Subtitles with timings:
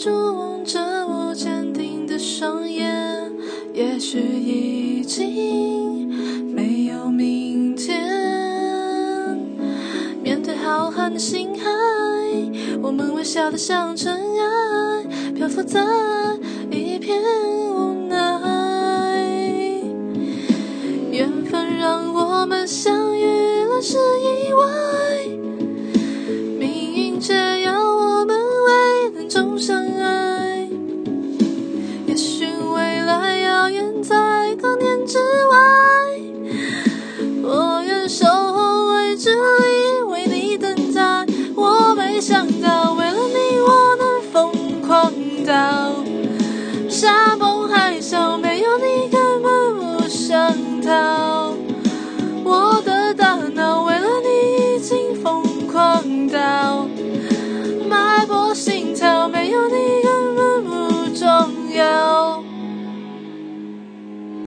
[0.00, 3.30] 住望着我坚定的双眼，
[3.74, 6.08] 也许已经
[6.54, 8.00] 没有明天。
[10.22, 11.68] 面对浩瀚的星海，
[12.80, 15.84] 我们微笑的像尘埃，漂浮在
[16.70, 17.49] 一片。
[45.50, 45.89] down.